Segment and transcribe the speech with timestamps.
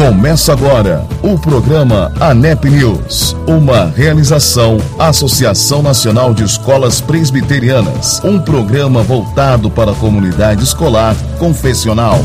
[0.00, 9.02] Começa agora o programa ANEP News, uma realização Associação Nacional de Escolas Presbiterianas, um programa
[9.02, 12.18] voltado para a comunidade escolar confessional.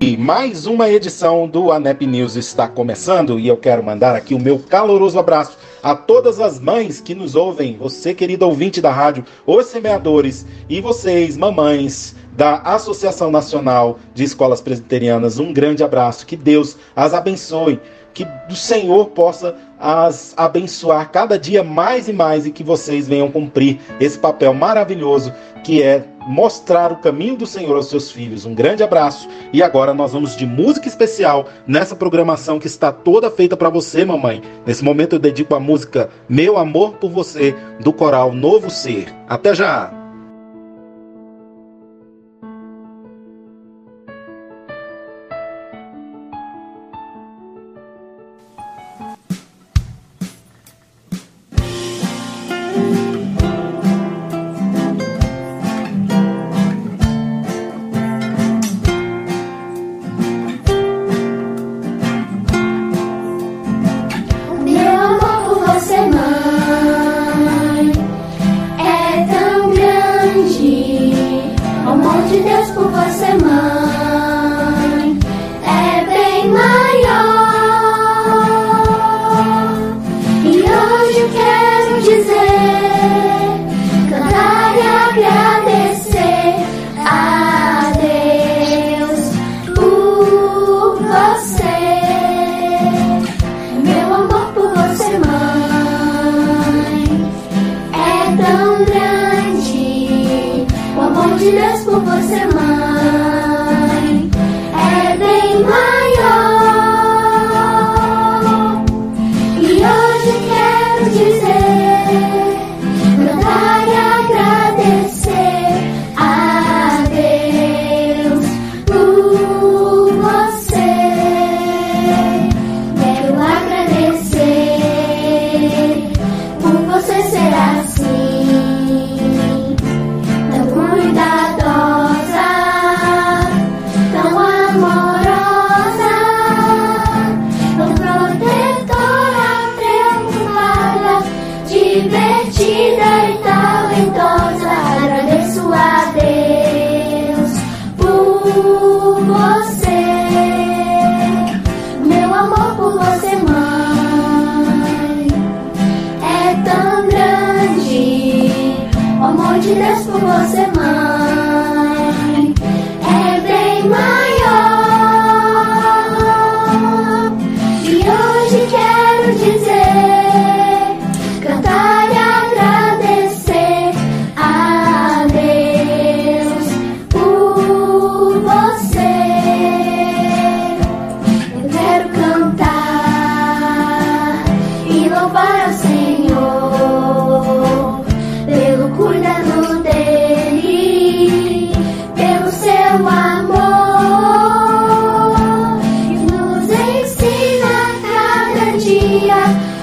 [0.00, 4.40] E mais uma edição do ANEP News está começando e eu quero mandar aqui o
[4.40, 9.22] meu caloroso abraço a todas as mães que nos ouvem, você, querido ouvinte da rádio,
[9.46, 16.26] os semeadores e vocês, mamães da Associação Nacional de Escolas Presbiterianas, um grande abraço.
[16.26, 17.78] Que Deus as abençoe
[18.14, 23.30] que o Senhor possa as abençoar cada dia mais e mais e que vocês venham
[23.30, 28.44] cumprir esse papel maravilhoso que é mostrar o caminho do Senhor aos seus filhos.
[28.44, 33.30] Um grande abraço e agora nós vamos de música especial nessa programação que está toda
[33.30, 34.42] feita para você, mamãe.
[34.66, 39.14] Nesse momento eu dedico a música Meu Amor por Você do coral Novo Ser.
[39.28, 40.03] Até já!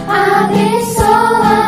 [0.07, 1.60] Obrigado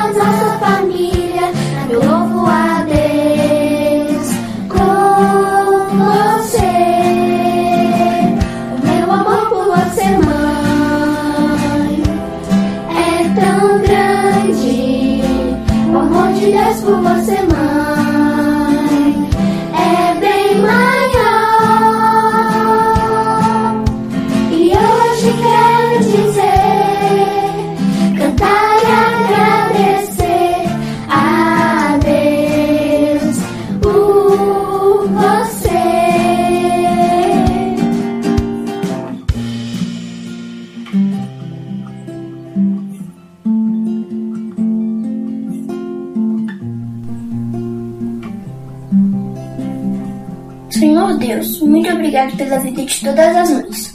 [52.94, 53.94] de todas as mães.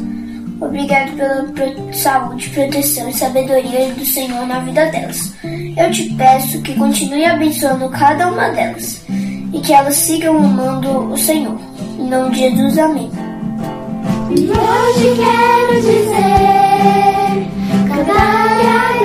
[0.60, 1.12] Obrigado
[1.52, 5.32] pela saúde, proteção e sabedoria do Senhor na vida delas.
[5.76, 9.04] Eu te peço que continue abençoando cada uma delas
[9.52, 11.56] e que elas sigam amando o Senhor.
[11.98, 13.10] Em nome de Jesus, amém.
[14.30, 16.18] Hoje quero dizer,
[17.92, 18.97] agradecer a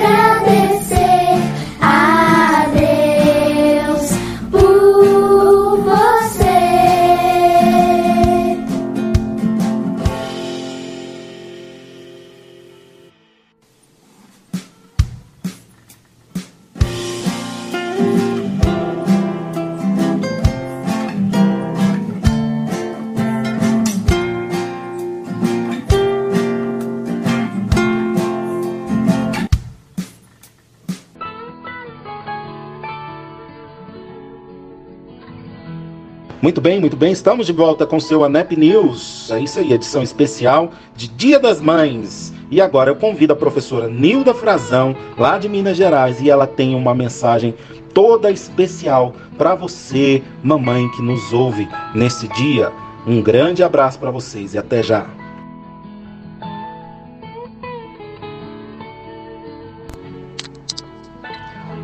[36.44, 37.10] Muito bem, muito bem.
[37.10, 39.30] Estamos de volta com seu ANEP News.
[39.30, 42.34] É isso aí, edição especial de Dia das Mães.
[42.50, 46.74] E agora eu convido a professora Nilda Frazão, lá de Minas Gerais, e ela tem
[46.74, 47.54] uma mensagem
[47.94, 52.70] toda especial para você, mamãe que nos ouve nesse dia.
[53.06, 55.06] Um grande abraço para vocês e até já.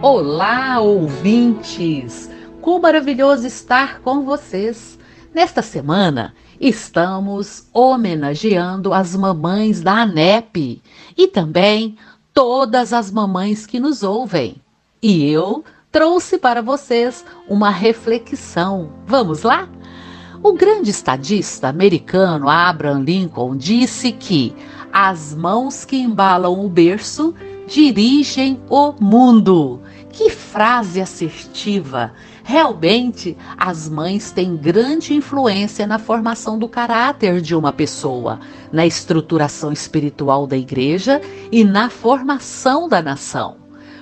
[0.02, 2.30] Olá, ouvintes!
[2.60, 4.98] Como maravilhoso estar com vocês.
[5.34, 10.82] Nesta semana, estamos homenageando as mamães da ANEP
[11.16, 11.96] e também
[12.34, 14.56] todas as mamães que nos ouvem.
[15.02, 18.92] E eu trouxe para vocês uma reflexão.
[19.06, 19.66] Vamos lá?
[20.42, 24.54] O grande estadista americano Abraham Lincoln disse que
[24.92, 27.34] as mãos que embalam o berço
[27.66, 29.80] dirigem o mundo.
[30.12, 32.12] Que frase assertiva!
[32.42, 38.40] Realmente, as mães têm grande influência na formação do caráter de uma pessoa,
[38.72, 41.20] na estruturação espiritual da igreja
[41.52, 43.58] e na formação da nação.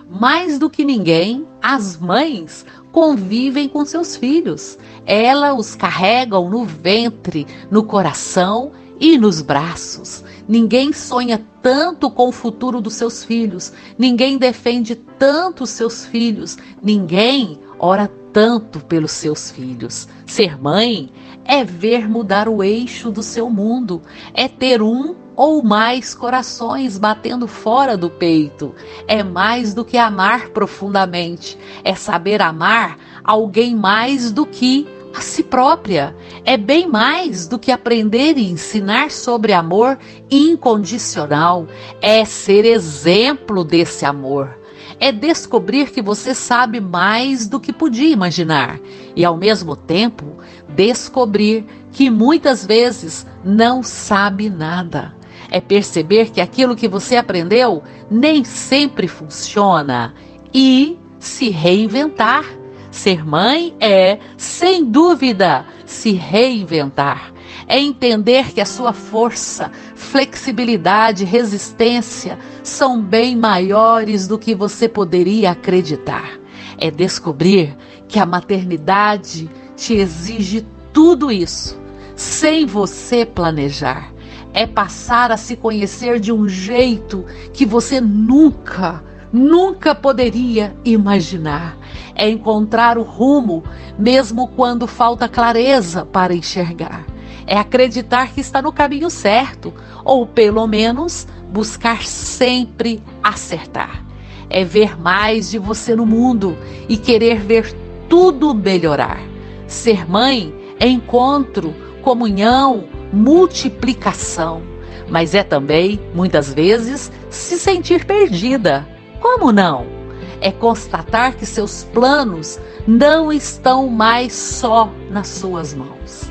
[0.08, 4.78] Mais do que ninguém, as mães convivem com seus filhos.
[5.04, 10.24] Elas os carregam no ventre, no coração e nos braços.
[10.48, 16.56] Ninguém sonha tanto com o futuro dos seus filhos, ninguém defende tanto os seus filhos,
[16.82, 20.08] ninguém ora tanto pelos seus filhos.
[20.24, 21.10] Ser mãe
[21.44, 24.00] é ver mudar o eixo do seu mundo,
[24.32, 28.74] é ter um ou mais corações batendo fora do peito.
[29.06, 35.42] É mais do que amar profundamente, é saber amar alguém mais do que a si
[35.42, 36.14] própria.
[36.44, 39.98] É bem mais do que aprender e ensinar sobre amor
[40.30, 41.66] incondicional.
[42.00, 44.56] É ser exemplo desse amor.
[45.00, 48.80] É descobrir que você sabe mais do que podia imaginar
[49.14, 50.24] e, ao mesmo tempo,
[50.68, 55.14] descobrir que muitas vezes não sabe nada.
[55.50, 60.14] É perceber que aquilo que você aprendeu nem sempre funciona
[60.52, 62.57] e se reinventar
[62.98, 67.32] Ser mãe é, sem dúvida, se reinventar.
[67.68, 75.52] É entender que a sua força, flexibilidade, resistência são bem maiores do que você poderia
[75.52, 76.40] acreditar.
[76.76, 77.76] É descobrir
[78.08, 81.80] que a maternidade te exige tudo isso,
[82.16, 84.12] sem você planejar.
[84.52, 91.76] É passar a se conhecer de um jeito que você nunca, nunca poderia imaginar
[92.18, 93.62] é encontrar o rumo,
[93.96, 97.06] mesmo quando falta clareza para enxergar.
[97.46, 99.72] É acreditar que está no caminho certo,
[100.04, 104.04] ou pelo menos buscar sempre acertar.
[104.50, 106.58] É ver mais de você no mundo
[106.88, 107.72] e querer ver
[108.08, 109.20] tudo melhorar.
[109.66, 114.62] Ser mãe é encontro, comunhão, multiplicação,
[115.08, 118.97] mas é também, muitas vezes, se sentir perdida.
[119.20, 119.98] Como não?
[120.40, 126.30] é constatar que seus planos não estão mais só nas suas mãos.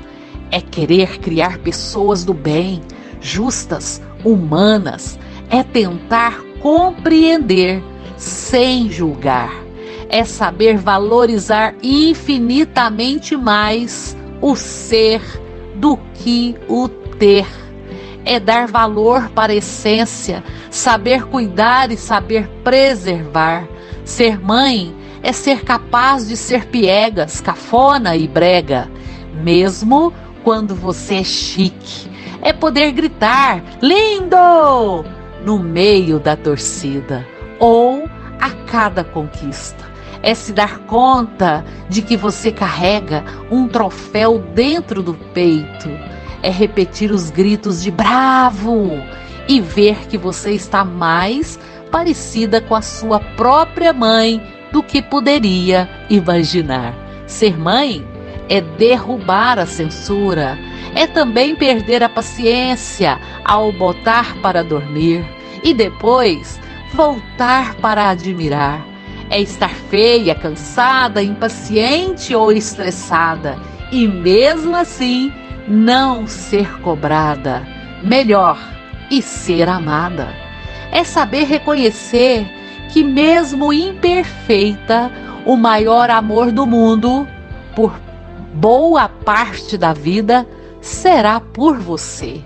[0.52, 2.82] É querer criar pessoas do bem,
[3.20, 5.20] justas, humanas.
[5.50, 7.84] É tentar compreender
[8.16, 9.52] sem julgar.
[10.10, 15.22] É saber valorizar infinitamente mais o ser
[15.76, 17.46] do que o ter.
[18.30, 23.66] É dar valor para a essência, saber cuidar e saber preservar
[24.08, 28.90] Ser mãe é ser capaz de ser piegas, cafona e brega,
[29.44, 30.14] mesmo
[30.46, 32.10] quando você é chique.
[32.42, 35.04] É poder gritar lindo
[35.44, 37.28] no meio da torcida
[37.60, 39.84] ou a cada conquista.
[40.24, 45.90] É se dar conta de que você carrega um troféu dentro do peito.
[46.42, 48.92] É repetir os gritos de bravo
[49.48, 51.60] e ver que você está mais
[51.92, 54.42] parecida com a sua própria mãe
[54.72, 56.94] do que poderia imaginar.
[57.26, 58.06] Ser mãe
[58.50, 60.58] é derrubar a censura,
[60.96, 65.26] é também perder a paciência ao botar para dormir
[65.64, 66.60] e depois
[66.94, 68.86] voltar para admirar.
[69.30, 73.58] É estar feia, cansada, impaciente ou estressada
[73.92, 75.34] e mesmo assim
[75.68, 77.68] não ser cobrada.
[78.04, 78.58] Melhor
[79.10, 80.28] e ser amada
[80.92, 82.48] é saber reconhecer
[82.92, 85.12] que, mesmo imperfeita,
[85.46, 87.28] o maior amor do mundo,
[87.76, 88.00] por
[88.54, 90.48] boa parte da vida,
[90.82, 92.42] será por você.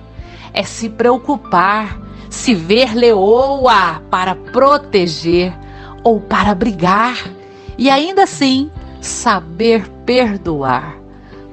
[0.54, 2.00] É se preocupar,
[2.30, 5.54] se ver leoa para proteger
[6.04, 7.18] ou para brigar,
[7.78, 10.96] e ainda assim saber perdoar.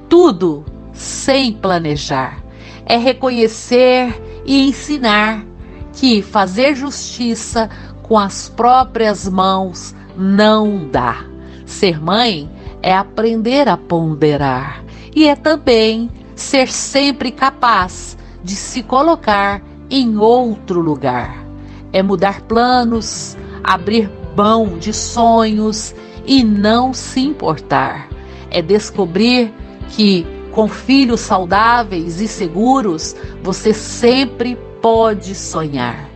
[0.09, 0.65] tudo
[0.99, 2.43] sem planejar.
[2.85, 4.13] É reconhecer
[4.45, 5.45] e ensinar
[5.93, 7.69] que fazer justiça
[8.03, 11.23] com as próprias mãos não dá.
[11.65, 12.49] Ser mãe
[12.81, 14.83] é aprender a ponderar
[15.15, 21.45] e é também ser sempre capaz de se colocar em outro lugar.
[21.93, 28.09] É mudar planos, abrir mão de sonhos e não se importar.
[28.51, 29.53] É descobrir
[29.89, 30.25] que
[30.59, 36.09] com filhos saudáveis e seguros você sempre pode sonhar.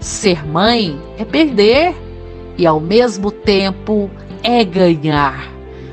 [0.00, 1.94] Ser mãe é perder
[2.58, 4.10] e ao mesmo tempo
[4.42, 5.48] é ganhar.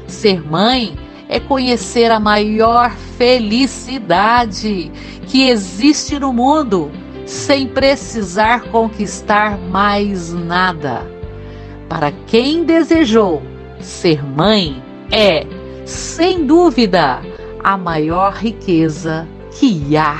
[0.07, 0.97] Ser mãe
[1.29, 2.89] é conhecer a maior
[3.19, 4.91] felicidade
[5.27, 6.89] que existe no mundo
[7.27, 11.05] sem precisar conquistar mais nada.
[11.87, 13.43] Para quem desejou
[13.79, 14.81] ser mãe,
[15.11, 15.45] é,
[15.85, 17.21] sem dúvida,
[17.63, 20.17] a maior riqueza que há.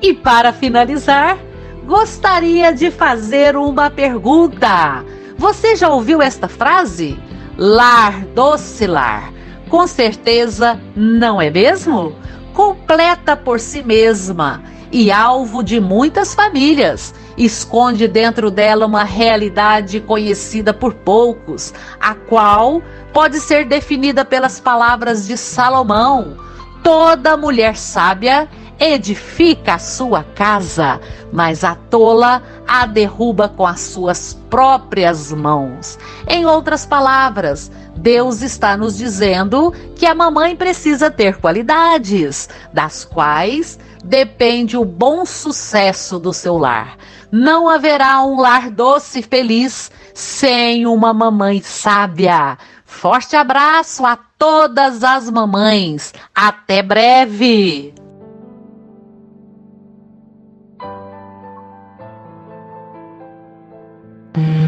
[0.00, 1.38] E para finalizar,
[1.84, 5.04] gostaria de fazer uma pergunta.
[5.36, 7.18] Você já ouviu esta frase?
[7.56, 9.32] Lar doce lar.
[9.68, 12.14] Com certeza não é mesmo?
[12.52, 14.62] Completa por si mesma
[14.92, 17.14] e alvo de muitas famílias.
[17.36, 22.82] Esconde dentro dela uma realidade conhecida por poucos, a qual
[23.12, 26.36] pode ser definida pelas palavras de Salomão:
[26.84, 31.00] toda mulher sábia edifica a sua casa,
[31.32, 35.98] mas a tola a derruba com as suas próprias mãos.
[36.26, 43.78] Em outras palavras, Deus está nos dizendo que a mamãe precisa ter qualidades, das quais
[44.02, 46.96] depende o bom sucesso do seu lar.
[47.30, 52.58] Não haverá um lar doce e feliz sem uma mamãe sábia.
[52.84, 56.12] Forte abraço a todas as mamães.
[56.34, 58.01] Até breve!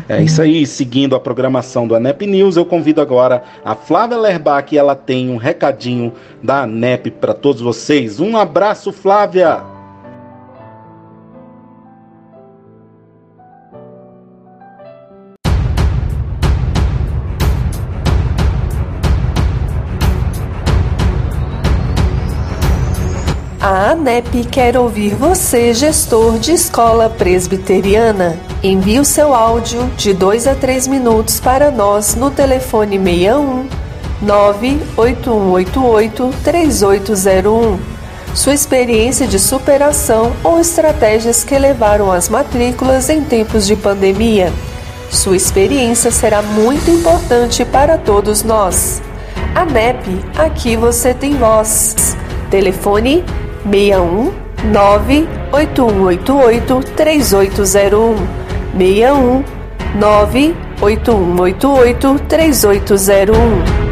[0.07, 4.77] É isso aí, seguindo a programação do ANEP News, eu convido agora a Flávia Lerbach,
[4.77, 8.21] ela tem um recadinho da ANEP para todos vocês.
[8.21, 9.63] Um abraço, Flávia!
[23.59, 28.54] A ANEP quer ouvir você, gestor de escola presbiteriana.
[28.65, 33.69] Envie o seu áudio de 2 a 3 minutos para nós no telefone 61
[34.23, 37.79] 98188 3801.
[38.35, 44.51] Sua experiência de superação ou estratégias que levaram às matrículas em tempos de pandemia.
[45.11, 49.03] Sua experiência será muito importante para todos nós.
[49.55, 52.17] ANEP, aqui você tem voz.
[52.51, 53.23] Telefone
[53.71, 54.33] 61
[54.73, 58.44] 98188 3801
[58.77, 59.45] 61
[59.99, 63.85] 98188 3801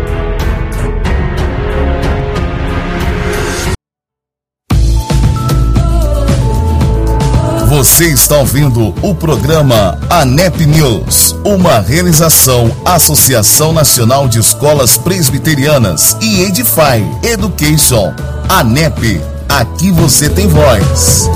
[7.68, 16.42] Você está ouvindo o programa ANEP News, uma realização Associação Nacional de Escolas Presbiterianas e
[16.42, 18.12] Edify Education.
[18.50, 21.30] ANEP, aqui você tem voz.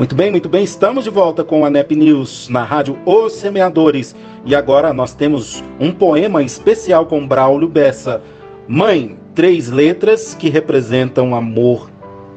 [0.00, 0.64] Muito bem, muito bem.
[0.64, 4.16] Estamos de volta com a NEP News na rádio Os Semeadores.
[4.46, 8.22] E agora nós temos um poema especial com Braulio Bessa.
[8.66, 11.90] Mãe, três letras que representam amor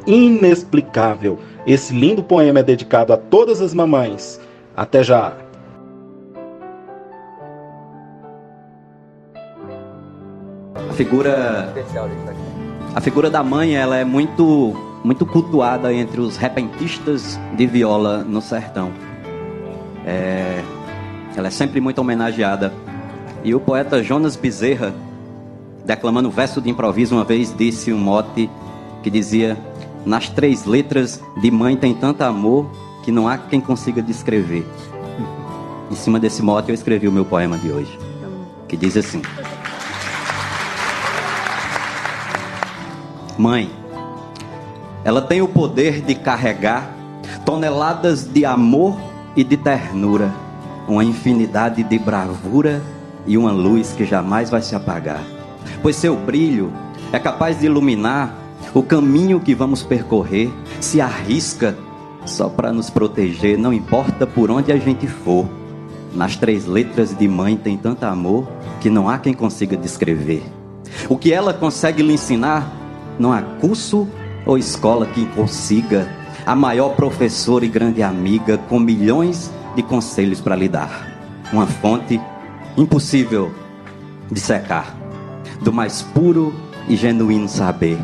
[0.05, 1.39] inexplicável.
[1.65, 4.41] Esse lindo poema é dedicado a todas as mamães.
[4.75, 5.32] Até já.
[10.75, 11.74] A figura
[12.93, 18.41] a figura da mãe, ela é muito muito cultuada entre os repentistas de viola no
[18.41, 18.91] sertão.
[20.05, 20.63] É,
[21.36, 22.74] ela é sempre muito homenageada.
[23.43, 24.93] E o poeta Jonas Bezerra,
[25.86, 28.50] declamando verso de improviso, uma vez disse um mote
[29.01, 29.57] que dizia:
[30.05, 32.72] Nas três letras de mãe tem tanto amor
[33.03, 34.65] que não há quem consiga descrever.
[35.91, 38.00] Em cima desse mote eu escrevi o meu poema de hoje,
[38.67, 39.22] que diz assim:
[43.38, 43.69] Mãe,
[45.03, 46.93] ela tem o poder de carregar
[47.45, 48.98] toneladas de amor
[49.36, 50.33] e de ternura,
[50.88, 52.81] uma infinidade de bravura
[53.25, 55.24] e uma luz que jamais vai se apagar.
[55.81, 56.72] Pois seu brilho
[57.12, 58.36] é capaz de iluminar
[58.74, 61.77] o caminho que vamos percorrer, se arrisca
[62.25, 65.45] só para nos proteger, não importa por onde a gente for.
[66.15, 68.48] Nas três letras de mãe tem tanto amor
[68.79, 70.43] que não há quem consiga descrever.
[71.10, 72.72] O que ela consegue lhe ensinar,
[73.19, 74.07] não há curso
[74.46, 76.08] ou escola que consiga.
[76.46, 81.08] A maior professora e grande amiga com milhões de conselhos para lhe dar.
[81.52, 82.20] Uma fonte
[82.76, 83.52] impossível
[84.32, 84.96] de secar,
[85.62, 86.54] do mais puro
[86.88, 87.98] e genuíno saber.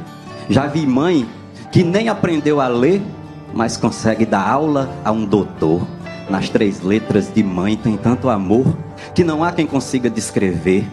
[0.49, 1.27] Já vi mãe
[1.71, 3.01] que nem aprendeu a ler,
[3.53, 5.85] mas consegue dar aula a um doutor.
[6.29, 8.65] Nas três letras de mãe tem tanto amor
[9.13, 10.87] que não há quem consiga descrever.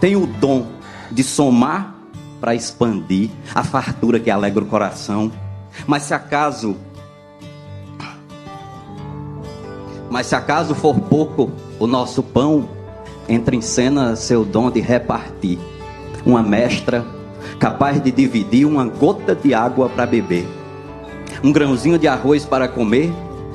[0.00, 0.66] Tem o dom
[1.10, 1.97] de somar
[2.40, 5.30] para expandir a fartura que alegra o coração.
[5.86, 6.76] Mas se acaso
[10.10, 12.66] Mas se acaso for pouco o nosso pão,
[13.28, 15.58] entra em cena seu dom de repartir.
[16.24, 17.04] Uma mestra
[17.58, 20.46] capaz de dividir uma gota de água para beber,
[21.42, 23.12] um grãozinho de arroz para comer,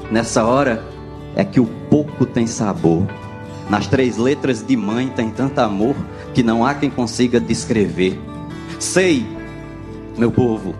[0.10, 0.84] nessa hora
[1.36, 3.06] é que o pouco tem sabor.
[3.70, 5.96] Nas três letras de mãe tem tanto amor
[6.34, 8.20] que não há quem consiga descrever.
[8.80, 9.26] Sei,
[10.18, 10.76] meu povo,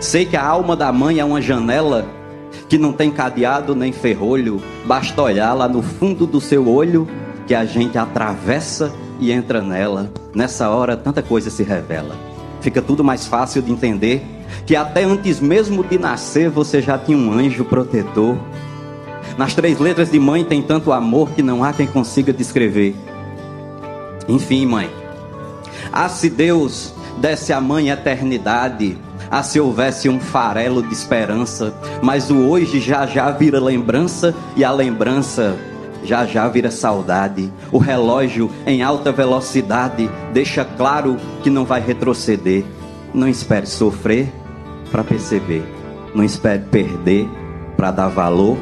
[0.00, 2.06] sei que a alma da mãe é uma janela
[2.68, 7.06] que não tem cadeado nem ferrolho, basta olhar lá no fundo do seu olho
[7.46, 10.10] que a gente atravessa e entra nela.
[10.34, 12.16] Nessa hora, tanta coisa se revela
[12.66, 14.26] fica tudo mais fácil de entender
[14.66, 18.36] que até antes mesmo de nascer você já tinha um anjo protetor.
[19.38, 22.96] Nas três letras de mãe tem tanto amor que não há quem consiga descrever.
[24.26, 24.90] Enfim, mãe,
[25.92, 28.98] ah, se Deus desse à mãe eternidade,
[29.30, 34.64] ah, se houvesse um farelo de esperança, mas o hoje já já vira lembrança e
[34.64, 35.56] a lembrança
[36.04, 37.52] já já vira saudade.
[37.72, 42.64] O relógio em alta velocidade deixa claro que não vai retroceder.
[43.12, 44.32] Não espere sofrer
[44.90, 45.64] para perceber.
[46.14, 47.28] Não espere perder
[47.76, 48.56] para dar valor,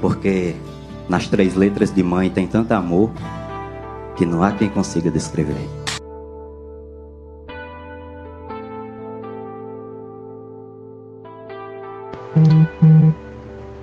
[0.00, 0.54] porque
[1.08, 3.10] nas três letras de mãe tem tanto amor
[4.16, 5.79] que não há quem consiga descrever.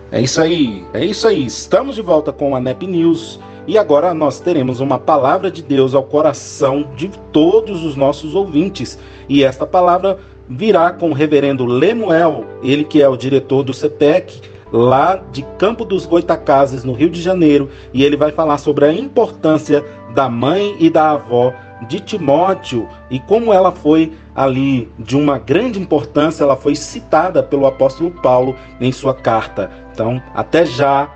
[0.10, 1.46] É isso aí, é isso aí.
[1.46, 5.94] Estamos de volta com a NEP News e agora nós teremos uma palavra de Deus
[5.94, 8.98] ao coração de todos os nossos ouvintes.
[9.28, 10.18] E esta palavra
[10.48, 14.42] virá com o reverendo Lemuel, ele que é o diretor do CPEC,
[14.72, 18.94] lá de Campo dos Goitacazes, no Rio de Janeiro, e ele vai falar sobre a
[18.94, 19.84] importância
[20.16, 21.54] da mãe e da avó
[21.88, 27.66] de Timóteo e como ela foi ali de uma grande importância, ela foi citada pelo
[27.66, 29.72] apóstolo Paulo em sua carta.
[29.92, 31.10] Então, até já,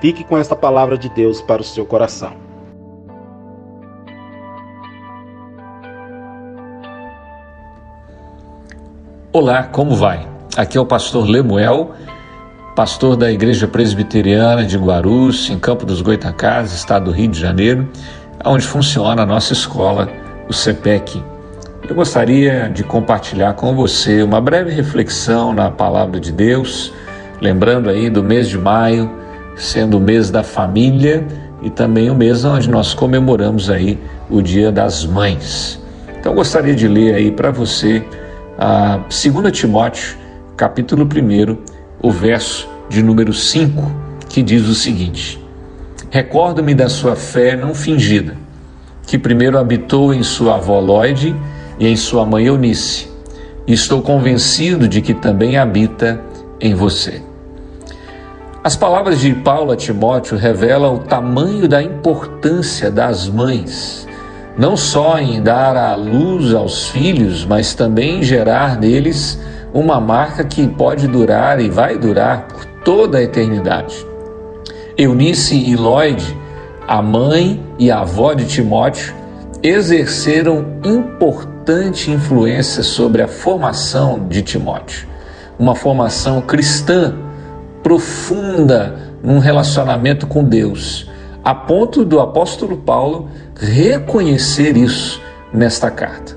[0.00, 2.32] fique com esta palavra de Deus para o seu coração.
[9.32, 10.28] Olá, como vai?
[10.56, 11.90] Aqui é o pastor Lemuel,
[12.76, 17.88] pastor da Igreja Presbiteriana de Guarus, em Campo dos Goitacás, estado do Rio de Janeiro
[18.44, 20.08] onde funciona a nossa escola,
[20.48, 21.22] o CEPEC.
[21.88, 26.92] Eu gostaria de compartilhar com você uma breve reflexão na palavra de Deus,
[27.40, 29.10] lembrando aí do mês de maio,
[29.56, 31.26] sendo o mês da família
[31.62, 33.98] e também o mês onde nós comemoramos aí
[34.28, 35.82] o Dia das Mães.
[36.20, 38.04] Então gostaria de ler aí para você
[38.58, 40.14] a 2 Timóteo,
[40.58, 41.56] capítulo 1,
[42.02, 43.90] o verso de número 5,
[44.28, 45.42] que diz o seguinte:
[46.10, 48.36] Recordo-me da sua fé não fingida,
[49.06, 51.34] que primeiro habitou em sua avó Lloyd
[51.78, 53.08] e em sua mãe Eunice,
[53.66, 56.20] estou convencido de que também habita
[56.60, 57.22] em você.
[58.64, 64.06] As palavras de Paulo a Timóteo revelam o tamanho da importância das mães,
[64.58, 69.38] não só em dar a luz aos filhos, mas também em gerar neles
[69.72, 74.04] uma marca que pode durar e vai durar por toda a eternidade.
[74.96, 76.36] Eunice e Lloyd,
[76.86, 79.14] a mãe e a avó de Timóteo,
[79.62, 81.57] exerceram importante
[82.10, 85.06] influência sobre a formação de Timóteo.
[85.58, 87.14] Uma formação cristã
[87.82, 91.10] profunda num relacionamento com Deus,
[91.44, 95.20] a ponto do apóstolo Paulo reconhecer isso
[95.52, 96.36] nesta carta.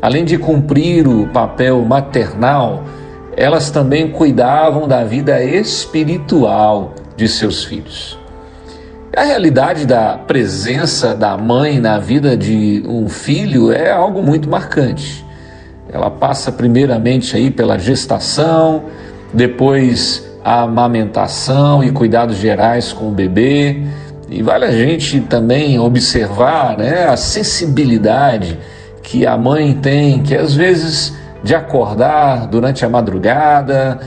[0.00, 2.84] Além de cumprir o papel maternal,
[3.36, 8.21] elas também cuidavam da vida espiritual de seus filhos.
[9.14, 15.22] A realidade da presença da mãe na vida de um filho é algo muito marcante.
[15.92, 18.84] Ela passa primeiramente aí pela gestação,
[19.30, 23.82] depois a amamentação e cuidados gerais com o bebê.
[24.30, 28.58] E vale a gente também observar né, a sensibilidade
[29.02, 34.00] que a mãe tem, que às vezes de acordar durante a madrugada,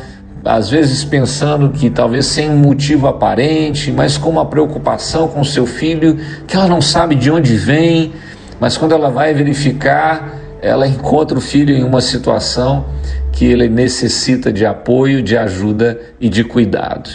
[0.46, 6.20] às vezes pensando que talvez sem motivo aparente, mas com uma preocupação com seu filho,
[6.46, 8.14] que ela não sabe de onde vem,
[8.60, 12.86] mas quando ela vai verificar, ela encontra o filho em uma situação
[13.32, 17.10] que ele necessita de apoio, de ajuda e de cuidado.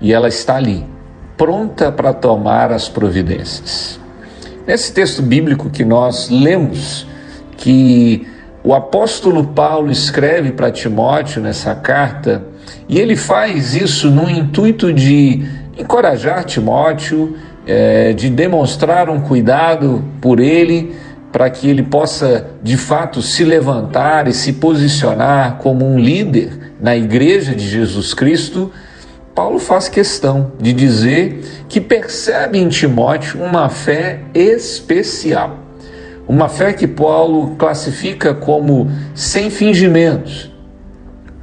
[0.00, 0.86] E ela está ali,
[1.36, 3.98] pronta para tomar as providências.
[4.66, 7.06] Nesse texto bíblico que nós lemos,
[7.56, 8.26] que
[8.62, 12.44] o apóstolo Paulo escreve para Timóteo nessa carta,
[12.88, 15.44] e ele faz isso no intuito de
[15.78, 20.94] encorajar Timóteo, é, de demonstrar um cuidado por ele,
[21.32, 26.96] para que ele possa de fato se levantar e se posicionar como um líder na
[26.96, 28.72] igreja de Jesus Cristo.
[29.34, 35.60] Paulo faz questão de dizer que percebe em Timóteo uma fé especial,
[36.26, 40.50] uma fé que Paulo classifica como sem fingimentos,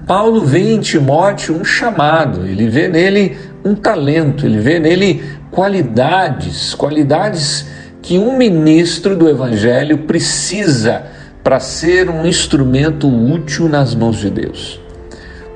[0.07, 6.73] Paulo vê em Timóteo um chamado, ele vê nele um talento, ele vê nele qualidades,
[6.73, 7.67] qualidades
[8.01, 11.03] que um ministro do Evangelho precisa
[11.43, 14.79] para ser um instrumento útil nas mãos de Deus.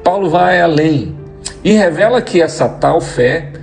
[0.04, 1.16] Paulo vai além
[1.64, 3.54] e revela que essa tal fé,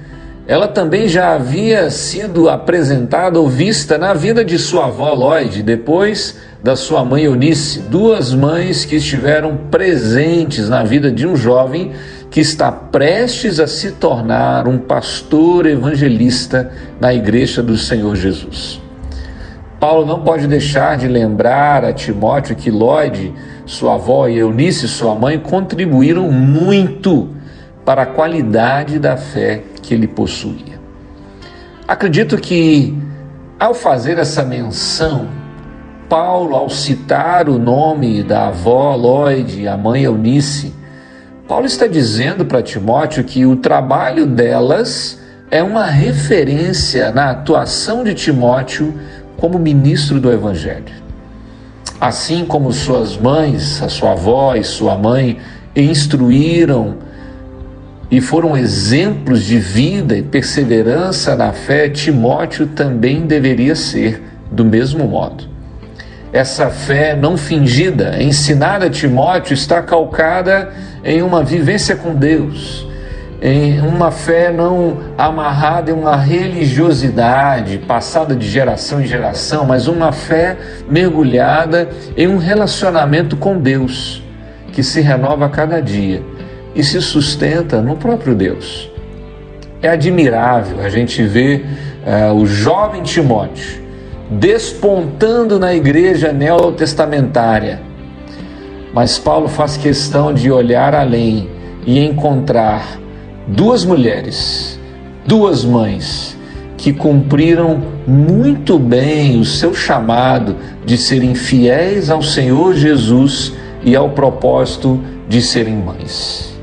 [0.46, 6.38] ela também já havia sido apresentada ou vista na vida de sua avó Lloyd, depois
[6.62, 11.92] da sua mãe Eunice, duas mães que estiveram presentes na vida de um jovem
[12.30, 18.80] que está prestes a se tornar um pastor evangelista na igreja do Senhor Jesus.
[19.78, 23.32] Paulo não pode deixar de lembrar a Timóteo que Lloyd,
[23.64, 27.28] sua avó e Eunice, sua mãe, contribuíram muito
[27.84, 30.78] para a qualidade da fé que ele possuía.
[31.86, 32.94] Acredito que,
[33.58, 35.37] ao fazer essa menção
[36.08, 40.72] Paulo, ao citar o nome da avó Lloyd, a mãe Eunice,
[41.46, 48.14] Paulo está dizendo para Timóteo que o trabalho delas é uma referência na atuação de
[48.14, 48.94] Timóteo
[49.36, 50.94] como ministro do Evangelho.
[52.00, 55.38] Assim como suas mães, a sua avó e sua mãe,
[55.76, 56.96] instruíram
[58.10, 65.06] e foram exemplos de vida e perseverança na fé, Timóteo também deveria ser do mesmo
[65.06, 65.47] modo.
[66.32, 70.70] Essa fé não fingida, ensinada a Timóteo, está calcada
[71.02, 72.86] em uma vivência com Deus,
[73.40, 80.12] em uma fé não amarrada em uma religiosidade passada de geração em geração, mas uma
[80.12, 80.56] fé
[80.88, 84.22] mergulhada em um relacionamento com Deus,
[84.70, 86.22] que se renova a cada dia
[86.74, 88.90] e se sustenta no próprio Deus.
[89.80, 91.64] É admirável a gente ver
[92.04, 93.87] uh, o jovem Timóteo
[94.30, 97.80] despontando na igreja neotestamentária.
[98.92, 101.48] Mas Paulo faz questão de olhar além
[101.86, 102.98] e encontrar
[103.46, 104.78] duas mulheres,
[105.26, 106.36] duas mães,
[106.76, 114.10] que cumpriram muito bem o seu chamado de serem fiéis ao Senhor Jesus e ao
[114.10, 116.56] propósito de serem mães.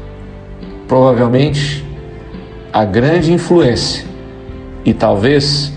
[0.87, 1.83] Provavelmente
[2.71, 4.05] a grande influência
[4.83, 5.74] e talvez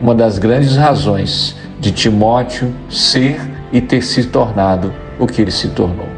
[0.00, 3.40] uma das grandes razões de Timóteo ser
[3.72, 6.08] e ter se tornado o que ele se tornou.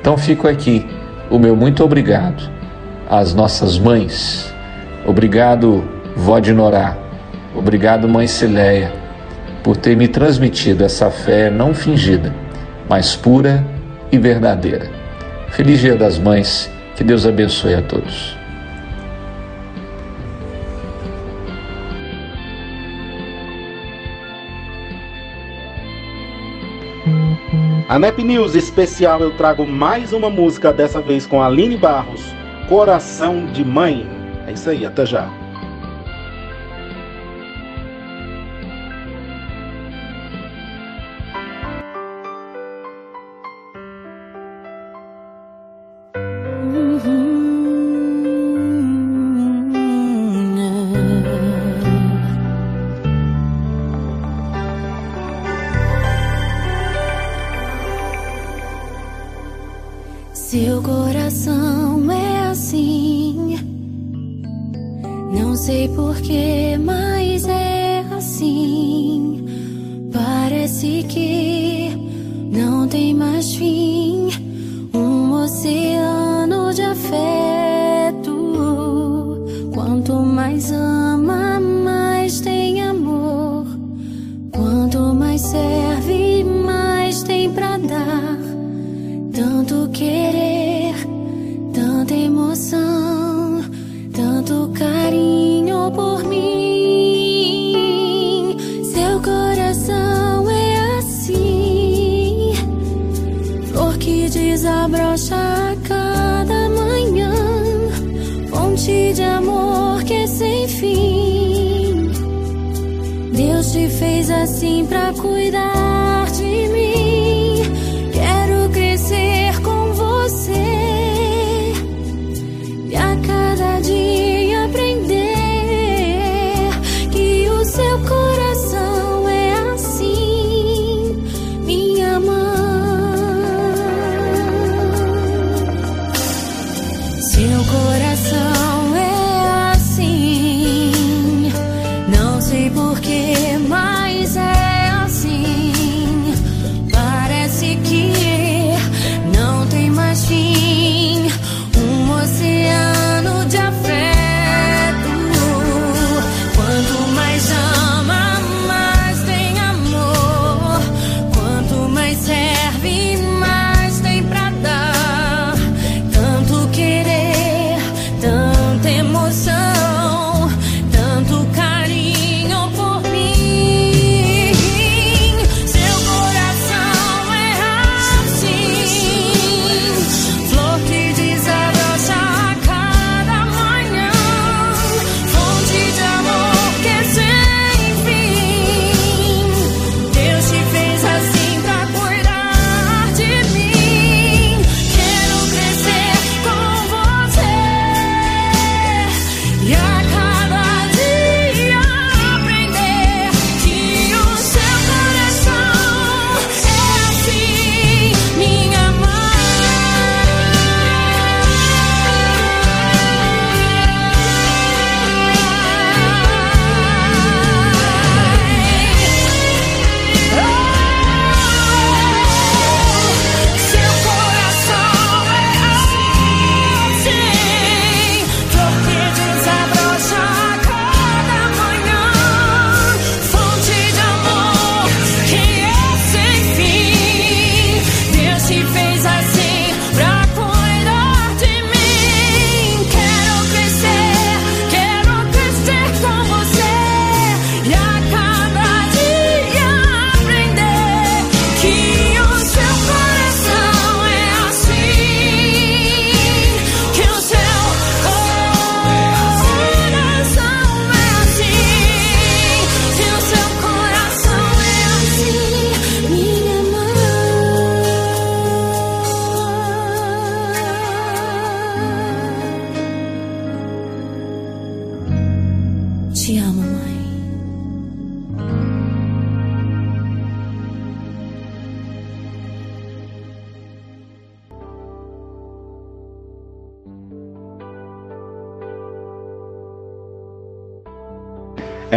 [0.00, 0.86] Então fico aqui
[1.30, 2.50] o meu muito obrigado
[3.08, 4.52] às nossas mães.
[5.06, 5.84] Obrigado,
[6.16, 6.96] vó de Norá.
[7.54, 8.92] Obrigado, mãe Cileia,
[9.62, 12.34] por ter me transmitido essa fé não fingida,
[12.88, 13.64] mas pura
[14.10, 14.90] e verdadeira.
[15.50, 16.70] Feliz Dia das Mães.
[16.96, 18.41] Que Deus abençoe a todos.
[27.88, 32.22] A NEP News especial eu trago mais uma música, dessa vez com Aline Barros,
[32.68, 34.08] Coração de Mãe.
[34.46, 35.41] É isso aí, até já.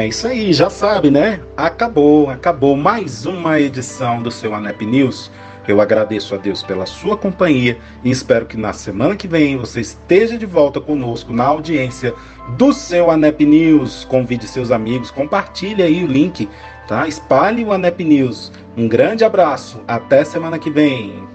[0.05, 1.41] É isso aí, já sabe, né?
[1.57, 5.31] Acabou, acabou mais uma edição do seu ANEP News.
[5.67, 9.81] Eu agradeço a Deus pela sua companhia e espero que na semana que vem você
[9.81, 12.13] esteja de volta conosco na audiência
[12.55, 14.05] do seu ANEP News.
[14.05, 16.47] Convide seus amigos, compartilhe aí o link,
[16.87, 17.07] tá?
[17.07, 18.51] Espalhe o ANEP News.
[18.77, 21.34] Um grande abraço, até semana que vem.